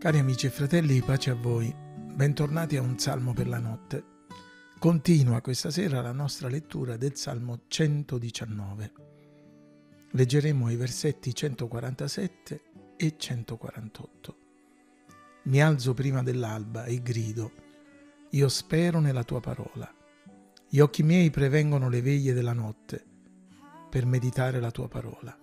Cari 0.00 0.18
amici 0.18 0.46
e 0.46 0.50
fratelli, 0.50 1.02
pace 1.02 1.28
a 1.28 1.34
voi. 1.34 1.70
Bentornati 1.76 2.78
a 2.78 2.80
un 2.80 2.98
salmo 2.98 3.34
per 3.34 3.46
la 3.46 3.58
notte. 3.58 4.02
Continua 4.78 5.42
questa 5.42 5.70
sera 5.70 6.00
la 6.00 6.12
nostra 6.12 6.48
lettura 6.48 6.96
del 6.96 7.16
Salmo 7.16 7.64
119. 7.68 8.92
Leggeremo 10.12 10.70
i 10.70 10.76
versetti 10.76 11.34
147 11.34 12.62
e 12.96 13.14
148. 13.18 14.36
Mi 15.42 15.62
alzo 15.62 15.92
prima 15.92 16.22
dell'alba 16.22 16.86
e 16.86 17.02
grido, 17.02 17.52
io 18.30 18.48
spero 18.48 19.00
nella 19.00 19.24
tua 19.24 19.40
parola. 19.40 19.94
Gli 20.66 20.78
occhi 20.78 21.02
miei 21.02 21.28
prevengono 21.28 21.90
le 21.90 22.00
veglie 22.00 22.32
della 22.32 22.54
notte 22.54 23.04
per 23.90 24.06
meditare 24.06 24.60
la 24.60 24.70
tua 24.70 24.88
parola. 24.88 25.36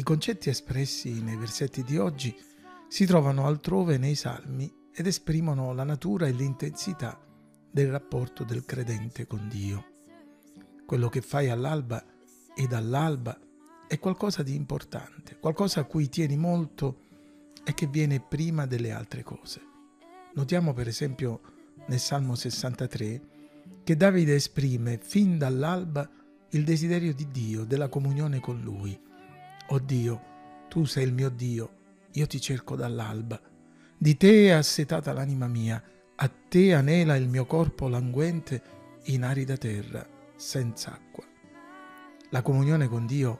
I 0.00 0.02
concetti 0.02 0.48
espressi 0.48 1.20
nei 1.20 1.36
versetti 1.36 1.84
di 1.84 1.98
oggi 1.98 2.34
si 2.88 3.04
trovano 3.04 3.44
altrove 3.44 3.98
nei 3.98 4.14
salmi 4.14 4.72
ed 4.94 5.06
esprimono 5.06 5.74
la 5.74 5.84
natura 5.84 6.26
e 6.26 6.32
l'intensità 6.32 7.20
del 7.70 7.90
rapporto 7.90 8.42
del 8.42 8.64
credente 8.64 9.26
con 9.26 9.46
Dio. 9.46 9.84
Quello 10.86 11.10
che 11.10 11.20
fai 11.20 11.50
all'alba 11.50 12.02
e 12.54 12.66
dall'alba 12.66 13.38
è 13.86 13.98
qualcosa 13.98 14.42
di 14.42 14.54
importante, 14.54 15.36
qualcosa 15.38 15.80
a 15.80 15.84
cui 15.84 16.08
tieni 16.08 16.38
molto 16.38 17.02
e 17.62 17.74
che 17.74 17.86
viene 17.86 18.20
prima 18.20 18.64
delle 18.64 18.92
altre 18.92 19.22
cose. 19.22 19.60
Notiamo 20.32 20.72
per 20.72 20.88
esempio 20.88 21.40
nel 21.88 22.00
Salmo 22.00 22.36
63 22.36 23.20
che 23.84 23.96
Davide 23.98 24.34
esprime 24.34 24.98
fin 24.98 25.36
dall'alba 25.36 26.08
il 26.52 26.64
desiderio 26.64 27.12
di 27.12 27.30
Dio, 27.30 27.64
della 27.66 27.90
comunione 27.90 28.40
con 28.40 28.62
Lui 28.62 29.08
Oh 29.72 29.78
Dio, 29.78 30.20
tu 30.68 30.84
sei 30.84 31.04
il 31.04 31.12
mio 31.12 31.28
Dio, 31.28 31.76
io 32.14 32.26
ti 32.26 32.40
cerco 32.40 32.74
dall'alba. 32.74 33.40
Di 33.96 34.16
te 34.16 34.46
è 34.46 34.50
assetata 34.50 35.12
l'anima 35.12 35.46
mia, 35.46 35.80
a 36.16 36.28
te 36.48 36.74
anela 36.74 37.14
il 37.14 37.28
mio 37.28 37.46
corpo 37.46 37.86
languente 37.86 38.62
in 39.04 39.22
arida 39.22 39.56
terra, 39.56 40.04
senza 40.34 40.92
acqua. 40.92 41.24
La 42.30 42.42
comunione 42.42 42.88
con 42.88 43.06
Dio 43.06 43.38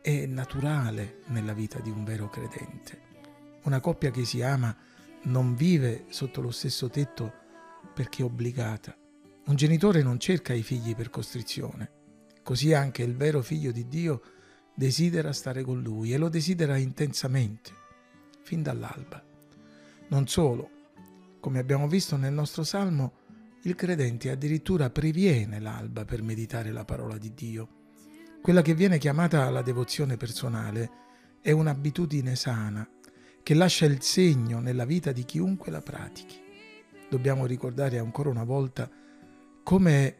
è 0.00 0.26
naturale 0.26 1.22
nella 1.26 1.54
vita 1.54 1.80
di 1.80 1.90
un 1.90 2.04
vero 2.04 2.28
credente. 2.28 3.00
Una 3.64 3.80
coppia 3.80 4.12
che 4.12 4.24
si 4.24 4.42
ama 4.42 4.76
non 5.22 5.56
vive 5.56 6.04
sotto 6.08 6.40
lo 6.40 6.52
stesso 6.52 6.88
tetto 6.88 7.32
perché 7.92 8.22
è 8.22 8.24
obbligata. 8.24 8.96
Un 9.46 9.56
genitore 9.56 10.04
non 10.04 10.20
cerca 10.20 10.52
i 10.52 10.62
figli 10.62 10.94
per 10.94 11.10
costrizione. 11.10 11.90
Così 12.44 12.72
anche 12.72 13.02
il 13.02 13.16
vero 13.16 13.42
figlio 13.42 13.72
di 13.72 13.88
Dio 13.88 14.22
desidera 14.74 15.32
stare 15.32 15.62
con 15.62 15.80
lui 15.80 16.12
e 16.12 16.18
lo 16.18 16.28
desidera 16.28 16.76
intensamente, 16.76 17.70
fin 18.42 18.62
dall'alba. 18.62 19.22
Non 20.08 20.26
solo, 20.26 20.70
come 21.40 21.58
abbiamo 21.60 21.86
visto 21.86 22.16
nel 22.16 22.32
nostro 22.32 22.64
salmo, 22.64 23.22
il 23.62 23.74
credente 23.76 24.30
addirittura 24.30 24.90
previene 24.90 25.60
l'alba 25.60 26.04
per 26.04 26.22
meditare 26.22 26.70
la 26.72 26.84
parola 26.84 27.16
di 27.16 27.32
Dio. 27.34 27.68
Quella 28.42 28.60
che 28.60 28.74
viene 28.74 28.98
chiamata 28.98 29.48
la 29.48 29.62
devozione 29.62 30.16
personale 30.16 30.90
è 31.40 31.50
un'abitudine 31.50 32.36
sana 32.36 32.86
che 33.42 33.54
lascia 33.54 33.86
il 33.86 34.02
segno 34.02 34.60
nella 34.60 34.84
vita 34.84 35.12
di 35.12 35.24
chiunque 35.24 35.70
la 35.70 35.80
pratichi. 35.80 36.42
Dobbiamo 37.08 37.46
ricordare 37.46 37.98
ancora 37.98 38.28
una 38.28 38.44
volta 38.44 38.90
come 39.62 40.16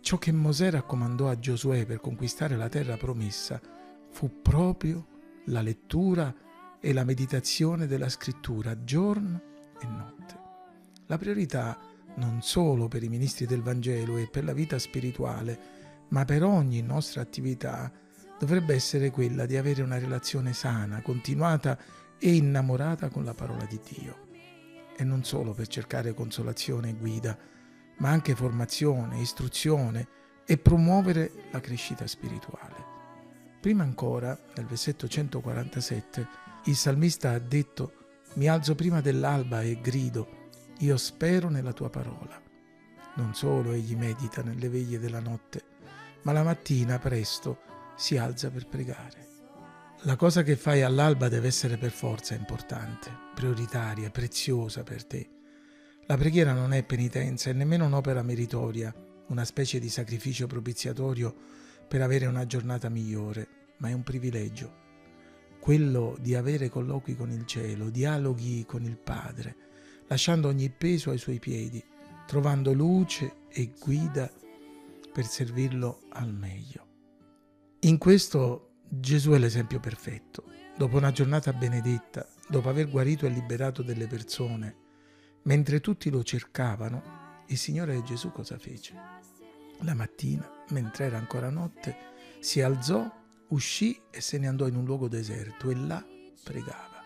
ciò 0.00 0.16
che 0.16 0.32
Mosè 0.32 0.70
raccomandò 0.70 1.28
a 1.28 1.38
Giosuè 1.38 1.84
per 1.84 2.00
conquistare 2.00 2.56
la 2.56 2.68
terra 2.68 2.96
promessa 2.96 3.60
fu 4.10 4.40
proprio 4.42 5.06
la 5.46 5.60
lettura 5.60 6.34
e 6.80 6.92
la 6.92 7.04
meditazione 7.04 7.86
della 7.86 8.08
scrittura 8.08 8.84
giorno 8.84 9.40
e 9.80 9.86
notte. 9.86 10.38
La 11.06 11.18
priorità 11.18 11.78
non 12.16 12.42
solo 12.42 12.88
per 12.88 13.02
i 13.02 13.08
ministri 13.08 13.46
del 13.46 13.62
Vangelo 13.62 14.16
e 14.16 14.28
per 14.28 14.44
la 14.44 14.52
vita 14.52 14.78
spirituale, 14.78 15.58
ma 16.08 16.24
per 16.24 16.42
ogni 16.42 16.82
nostra 16.82 17.20
attività 17.20 17.90
dovrebbe 18.38 18.74
essere 18.74 19.10
quella 19.10 19.46
di 19.46 19.56
avere 19.56 19.82
una 19.82 19.98
relazione 19.98 20.52
sana, 20.52 21.02
continuata 21.02 21.78
e 22.18 22.34
innamorata 22.34 23.08
con 23.08 23.24
la 23.24 23.34
parola 23.34 23.64
di 23.64 23.80
Dio. 23.82 24.26
E 24.96 25.04
non 25.04 25.24
solo 25.24 25.52
per 25.52 25.68
cercare 25.68 26.14
consolazione 26.14 26.90
e 26.90 26.94
guida, 26.94 27.38
ma 27.98 28.10
anche 28.10 28.34
formazione, 28.34 29.20
istruzione 29.20 30.08
e 30.44 30.58
promuovere 30.58 31.30
la 31.52 31.60
crescita 31.60 32.06
spirituale. 32.06 32.77
Prima 33.60 33.82
ancora, 33.82 34.38
nel 34.54 34.66
versetto 34.66 35.08
147, 35.08 36.26
il 36.66 36.76
salmista 36.76 37.30
ha 37.30 37.38
detto, 37.40 37.92
mi 38.34 38.46
alzo 38.48 38.76
prima 38.76 39.00
dell'alba 39.00 39.62
e 39.62 39.80
grido, 39.80 40.50
io 40.78 40.96
spero 40.96 41.48
nella 41.48 41.72
tua 41.72 41.90
parola. 41.90 42.40
Non 43.16 43.34
solo 43.34 43.72
egli 43.72 43.96
medita 43.96 44.42
nelle 44.42 44.68
veglie 44.68 45.00
della 45.00 45.18
notte, 45.18 45.64
ma 46.22 46.30
la 46.30 46.44
mattina 46.44 47.00
presto 47.00 47.58
si 47.96 48.16
alza 48.16 48.48
per 48.50 48.68
pregare. 48.68 49.26
La 50.02 50.14
cosa 50.14 50.44
che 50.44 50.54
fai 50.54 50.82
all'alba 50.82 51.28
deve 51.28 51.48
essere 51.48 51.76
per 51.78 51.90
forza 51.90 52.36
importante, 52.36 53.10
prioritaria, 53.34 54.10
preziosa 54.10 54.84
per 54.84 55.04
te. 55.04 55.28
La 56.06 56.16
preghiera 56.16 56.52
non 56.52 56.72
è 56.72 56.84
penitenza 56.84 57.50
e 57.50 57.54
nemmeno 57.54 57.86
un'opera 57.86 58.22
meritoria, 58.22 58.94
una 59.26 59.44
specie 59.44 59.80
di 59.80 59.88
sacrificio 59.88 60.46
propiziatorio 60.46 61.34
per 61.88 62.02
avere 62.02 62.26
una 62.26 62.46
giornata 62.46 62.88
migliore, 62.88 63.48
ma 63.78 63.88
è 63.88 63.92
un 63.92 64.02
privilegio. 64.02 64.86
Quello 65.58 66.16
di 66.20 66.34
avere 66.34 66.68
colloqui 66.68 67.16
con 67.16 67.30
il 67.30 67.46
cielo, 67.46 67.88
dialoghi 67.88 68.64
con 68.66 68.84
il 68.84 68.98
Padre, 68.98 69.56
lasciando 70.06 70.48
ogni 70.48 70.70
peso 70.70 71.10
ai 71.10 71.18
suoi 71.18 71.38
piedi, 71.38 71.82
trovando 72.26 72.72
luce 72.72 73.46
e 73.48 73.72
guida 73.78 74.30
per 75.12 75.26
servirlo 75.26 76.02
al 76.10 76.32
meglio. 76.32 76.86
In 77.80 77.98
questo 77.98 78.82
Gesù 78.88 79.32
è 79.32 79.38
l'esempio 79.38 79.80
perfetto. 79.80 80.44
Dopo 80.76 80.96
una 80.96 81.10
giornata 81.10 81.52
benedetta, 81.52 82.26
dopo 82.48 82.68
aver 82.68 82.88
guarito 82.88 83.26
e 83.26 83.30
liberato 83.30 83.82
delle 83.82 84.06
persone, 84.06 84.76
mentre 85.42 85.80
tutti 85.80 86.10
lo 86.10 86.22
cercavano, 86.22 87.42
il 87.46 87.58
Signore 87.58 88.02
Gesù 88.02 88.30
cosa 88.30 88.58
fece? 88.58 88.94
La 89.80 89.94
mattina, 89.94 90.48
mentre 90.70 91.06
era 91.06 91.18
ancora 91.18 91.50
notte, 91.50 91.96
si 92.40 92.60
alzò, 92.60 93.10
uscì 93.48 94.00
e 94.10 94.20
se 94.20 94.38
ne 94.38 94.48
andò 94.48 94.66
in 94.66 94.76
un 94.76 94.84
luogo 94.84 95.08
deserto 95.08 95.70
e 95.70 95.74
là 95.74 96.04
pregava. 96.42 97.02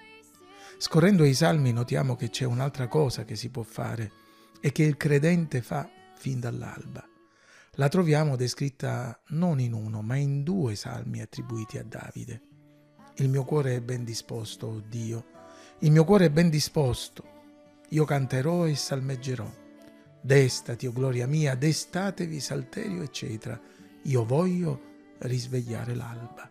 Scorrendo 0.78 1.24
i 1.24 1.34
salmi 1.34 1.72
notiamo 1.72 2.16
che 2.16 2.30
c'è 2.30 2.44
un'altra 2.44 2.88
cosa 2.88 3.24
che 3.24 3.36
si 3.36 3.50
può 3.50 3.62
fare 3.62 4.10
e 4.60 4.72
che 4.72 4.82
il 4.82 4.96
credente 4.96 5.62
fa 5.62 5.88
fin 6.16 6.40
dall'alba. 6.40 7.06
La 7.76 7.88
troviamo 7.88 8.36
descritta 8.36 9.18
non 9.28 9.60
in 9.60 9.72
uno, 9.72 10.02
ma 10.02 10.16
in 10.16 10.42
due 10.42 10.74
salmi 10.74 11.20
attribuiti 11.20 11.78
a 11.78 11.84
Davide. 11.84 12.42
Il 13.16 13.28
mio 13.28 13.44
cuore 13.44 13.76
è 13.76 13.80
ben 13.80 14.04
disposto, 14.04 14.66
oh 14.66 14.80
Dio, 14.80 15.24
il 15.80 15.90
mio 15.90 16.04
cuore 16.04 16.26
è 16.26 16.30
ben 16.30 16.50
disposto. 16.50 17.24
Io 17.90 18.04
canterò 18.04 18.66
e 18.66 18.74
salmeggerò. 18.74 19.61
Destati, 20.24 20.86
o 20.86 20.90
oh 20.90 20.92
gloria 20.92 21.26
mia, 21.26 21.56
destatevi, 21.56 22.38
salterio, 22.38 23.02
eccetera. 23.02 23.60
Io 24.02 24.24
voglio 24.24 24.80
risvegliare 25.18 25.96
l'alba. 25.96 26.48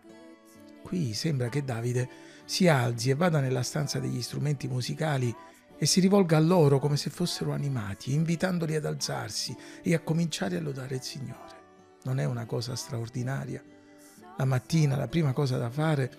Qui 0.82 1.14
sembra 1.14 1.48
che 1.48 1.64
Davide 1.64 2.08
si 2.44 2.68
alzi 2.68 3.08
e 3.08 3.14
vada 3.14 3.40
nella 3.40 3.62
stanza 3.62 3.98
degli 3.98 4.20
strumenti 4.20 4.68
musicali 4.68 5.34
e 5.78 5.86
si 5.86 6.00
rivolga 6.00 6.36
a 6.36 6.40
loro 6.40 6.78
come 6.78 6.98
se 6.98 7.08
fossero 7.08 7.52
animati, 7.52 8.12
invitandoli 8.12 8.74
ad 8.74 8.84
alzarsi 8.84 9.56
e 9.82 9.94
a 9.94 10.00
cominciare 10.00 10.58
a 10.58 10.60
lodare 10.60 10.96
il 10.96 11.02
Signore. 11.02 11.60
Non 12.04 12.18
è 12.18 12.24
una 12.24 12.44
cosa 12.44 12.76
straordinaria. 12.76 13.62
La 14.36 14.44
mattina 14.44 14.96
la 14.96 15.08
prima 15.08 15.32
cosa 15.32 15.56
da 15.56 15.70
fare, 15.70 16.10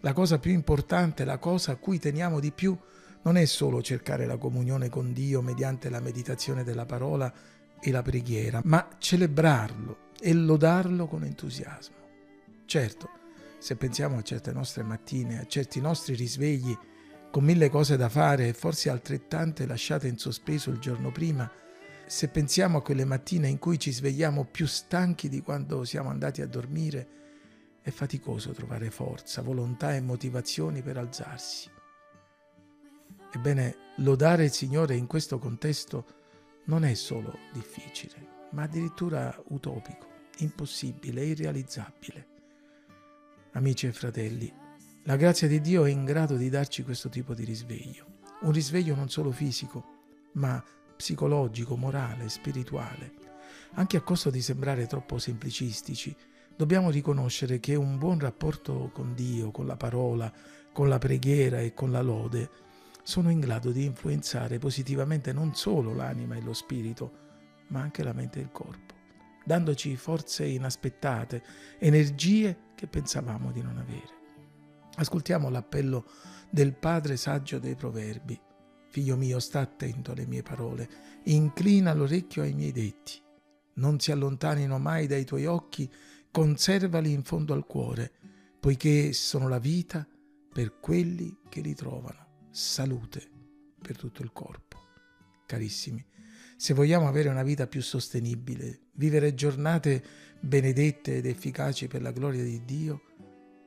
la 0.00 0.12
cosa 0.14 0.38
più 0.38 0.52
importante, 0.52 1.24
la 1.24 1.38
cosa 1.38 1.72
a 1.72 1.76
cui 1.76 1.98
teniamo 1.98 2.40
di 2.40 2.50
più, 2.50 2.76
non 3.24 3.36
è 3.36 3.44
solo 3.44 3.82
cercare 3.82 4.26
la 4.26 4.36
comunione 4.36 4.88
con 4.88 5.12
Dio 5.12 5.42
mediante 5.42 5.88
la 5.90 6.00
meditazione 6.00 6.62
della 6.62 6.86
parola 6.86 7.32
e 7.80 7.90
la 7.90 8.02
preghiera, 8.02 8.60
ma 8.64 8.88
celebrarlo 8.98 10.10
e 10.20 10.32
lodarlo 10.32 11.06
con 11.06 11.24
entusiasmo. 11.24 11.96
Certo, 12.66 13.08
se 13.58 13.76
pensiamo 13.76 14.18
a 14.18 14.22
certe 14.22 14.52
nostre 14.52 14.82
mattine, 14.82 15.40
a 15.40 15.46
certi 15.46 15.80
nostri 15.80 16.14
risvegli, 16.14 16.76
con 17.30 17.44
mille 17.44 17.68
cose 17.68 17.96
da 17.96 18.08
fare 18.08 18.48
e 18.48 18.52
forse 18.52 18.90
altrettante 18.90 19.66
lasciate 19.66 20.06
in 20.06 20.18
sospeso 20.18 20.70
il 20.70 20.78
giorno 20.78 21.10
prima, 21.10 21.50
se 22.06 22.28
pensiamo 22.28 22.78
a 22.78 22.82
quelle 22.82 23.06
mattine 23.06 23.48
in 23.48 23.58
cui 23.58 23.78
ci 23.78 23.90
svegliamo 23.90 24.44
più 24.44 24.66
stanchi 24.66 25.30
di 25.30 25.40
quando 25.40 25.84
siamo 25.84 26.10
andati 26.10 26.42
a 26.42 26.46
dormire, 26.46 27.08
è 27.80 27.90
faticoso 27.90 28.52
trovare 28.52 28.90
forza, 28.90 29.42
volontà 29.42 29.94
e 29.94 30.00
motivazioni 30.00 30.82
per 30.82 30.98
alzarsi. 30.98 31.73
Ebbene, 33.34 33.76
lodare 33.96 34.44
il 34.44 34.52
Signore 34.52 34.94
in 34.94 35.08
questo 35.08 35.40
contesto 35.40 36.06
non 36.66 36.84
è 36.84 36.94
solo 36.94 37.36
difficile, 37.52 38.46
ma 38.50 38.62
addirittura 38.62 39.36
utopico, 39.48 40.06
impossibile, 40.38 41.24
irrealizzabile. 41.24 42.28
Amici 43.54 43.88
e 43.88 43.92
fratelli, 43.92 44.52
la 45.02 45.16
grazia 45.16 45.48
di 45.48 45.60
Dio 45.60 45.84
è 45.84 45.90
in 45.90 46.04
grado 46.04 46.36
di 46.36 46.48
darci 46.48 46.84
questo 46.84 47.08
tipo 47.08 47.34
di 47.34 47.42
risveglio. 47.42 48.06
Un 48.42 48.52
risveglio 48.52 48.94
non 48.94 49.08
solo 49.08 49.32
fisico, 49.32 49.84
ma 50.34 50.62
psicologico, 50.96 51.76
morale, 51.76 52.28
spirituale. 52.28 53.14
Anche 53.72 53.96
a 53.96 54.02
costo 54.02 54.30
di 54.30 54.42
sembrare 54.42 54.86
troppo 54.86 55.18
semplicistici, 55.18 56.14
dobbiamo 56.54 56.88
riconoscere 56.88 57.58
che 57.58 57.74
un 57.74 57.98
buon 57.98 58.20
rapporto 58.20 58.90
con 58.92 59.12
Dio, 59.12 59.50
con 59.50 59.66
la 59.66 59.76
parola, 59.76 60.32
con 60.72 60.88
la 60.88 60.98
preghiera 60.98 61.58
e 61.58 61.74
con 61.74 61.90
la 61.90 62.00
lode 62.00 62.62
sono 63.04 63.30
in 63.30 63.38
grado 63.38 63.70
di 63.70 63.84
influenzare 63.84 64.58
positivamente 64.58 65.32
non 65.32 65.54
solo 65.54 65.94
l'anima 65.94 66.34
e 66.34 66.40
lo 66.40 66.52
spirito, 66.52 67.22
ma 67.68 67.80
anche 67.80 68.02
la 68.02 68.12
mente 68.12 68.40
e 68.40 68.42
il 68.42 68.50
corpo, 68.50 68.94
dandoci 69.44 69.94
forze 69.94 70.44
inaspettate, 70.44 71.42
energie 71.78 72.72
che 72.74 72.88
pensavamo 72.88 73.52
di 73.52 73.62
non 73.62 73.78
avere. 73.78 74.22
Ascoltiamo 74.96 75.48
l'appello 75.50 76.06
del 76.50 76.74
padre 76.74 77.16
saggio 77.16 77.58
dei 77.58 77.74
proverbi. 77.74 78.40
Figlio 78.88 79.16
mio, 79.16 79.38
sta 79.38 79.60
attento 79.60 80.12
alle 80.12 80.26
mie 80.26 80.42
parole, 80.42 80.88
inclina 81.24 81.92
l'orecchio 81.92 82.42
ai 82.42 82.54
miei 82.54 82.72
detti. 82.72 83.20
Non 83.74 83.98
si 83.98 84.12
allontanino 84.12 84.78
mai 84.78 85.06
dai 85.06 85.24
tuoi 85.24 85.46
occhi, 85.46 85.90
conservali 86.30 87.12
in 87.12 87.22
fondo 87.24 87.54
al 87.54 87.66
cuore, 87.66 88.12
poiché 88.60 89.12
sono 89.12 89.48
la 89.48 89.58
vita 89.58 90.06
per 90.52 90.78
quelli 90.78 91.36
che 91.48 91.60
li 91.60 91.74
trovano, 91.74 92.23
salute 92.54 93.28
per 93.82 93.98
tutto 93.98 94.22
il 94.22 94.30
corpo. 94.30 94.78
Carissimi, 95.44 96.04
se 96.56 96.72
vogliamo 96.72 97.08
avere 97.08 97.28
una 97.28 97.42
vita 97.42 97.66
più 97.66 97.82
sostenibile, 97.82 98.90
vivere 98.92 99.34
giornate 99.34 100.02
benedette 100.38 101.16
ed 101.16 101.26
efficaci 101.26 101.88
per 101.88 102.00
la 102.00 102.12
gloria 102.12 102.44
di 102.44 102.64
Dio, 102.64 103.02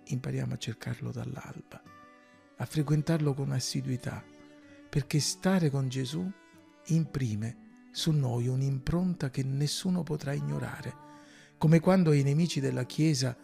impariamo 0.06 0.54
a 0.54 0.58
cercarlo 0.58 1.12
dall'alba, 1.12 1.84
a 2.56 2.66
frequentarlo 2.66 3.34
con 3.34 3.52
assiduità, 3.52 4.24
perché 4.90 5.20
stare 5.20 5.70
con 5.70 5.90
Gesù 5.90 6.26
imprime 6.86 7.90
su 7.92 8.12
noi 8.12 8.48
un'impronta 8.48 9.30
che 9.30 9.44
nessuno 9.44 10.02
potrà 10.04 10.32
ignorare, 10.32 10.96
come 11.58 11.82
quando 11.82 12.14
i 12.14 12.24
nemici 12.24 12.62
della 12.62 12.86
Chiesa 12.86 13.36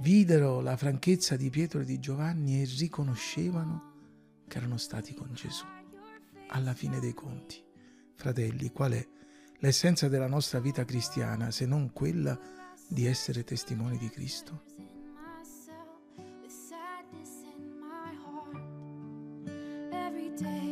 videro 0.00 0.60
la 0.60 0.76
franchezza 0.76 1.34
di 1.36 1.48
Pietro 1.48 1.80
e 1.80 1.86
di 1.86 1.98
Giovanni 1.98 2.60
e 2.60 2.68
riconoscevano 2.76 3.91
che 4.46 4.58
erano 4.58 4.76
stati 4.76 5.14
con 5.14 5.32
Gesù. 5.32 5.64
Alla 6.48 6.74
fine 6.74 7.00
dei 7.00 7.14
conti, 7.14 7.62
fratelli, 8.14 8.70
qual 8.70 8.92
è 8.92 9.08
l'essenza 9.58 10.08
della 10.08 10.28
nostra 10.28 10.60
vita 10.60 10.84
cristiana 10.84 11.50
se 11.50 11.66
non 11.66 11.92
quella 11.92 12.38
di 12.88 13.06
essere 13.06 13.44
testimoni 13.44 13.96
di 13.98 14.08
Cristo? 14.08 14.70
day 20.42 20.71